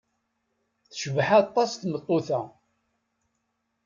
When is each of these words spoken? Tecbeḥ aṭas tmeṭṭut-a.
Tecbeḥ 0.89 1.29
aṭas 1.41 1.71
tmeṭṭut-a. 1.73 2.41